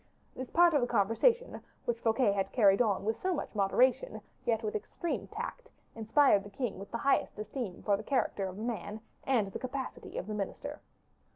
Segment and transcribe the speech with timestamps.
[0.35, 4.63] This part of the conversation, which Fouquet had carried on with so much moderation, yet
[4.63, 8.63] with extreme tact, inspired the king with the highest esteem for the character of the
[8.63, 10.81] man and the capacity of the minister.